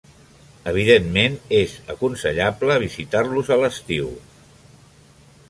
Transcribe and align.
Evidentment, 0.69 1.35
és 1.57 1.75
aconsellable 1.95 2.79
visitar-los 2.85 3.53
a 3.57 3.61
l'estiu. 3.67 4.11